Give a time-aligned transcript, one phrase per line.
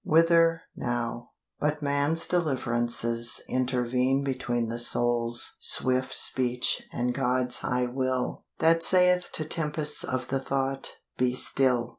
[0.03, 1.29] WHITHER NOW
[1.59, 9.31] But man's deliverances intervene Between the soul's swift speech and God's high will; That saith
[9.33, 11.89] to tempests of the thought, "Be still!"